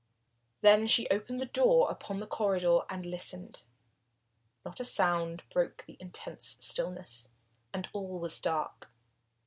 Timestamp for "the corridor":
2.19-2.79